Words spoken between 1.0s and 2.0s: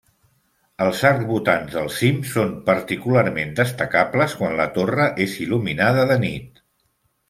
arcbotants del